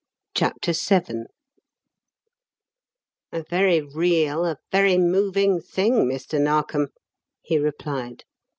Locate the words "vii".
0.73-1.25